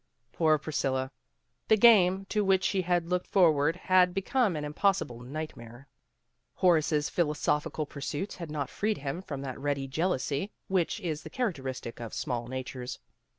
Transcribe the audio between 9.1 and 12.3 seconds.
from that ready jealousy which is the characteristic of